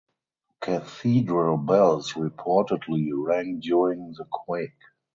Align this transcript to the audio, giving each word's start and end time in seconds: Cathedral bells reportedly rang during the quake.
Cathedral 0.61 1.57
bells 1.57 2.13
reportedly 2.13 3.11
rang 3.15 3.59
during 3.59 4.13
the 4.17 4.25
quake. 4.31 4.73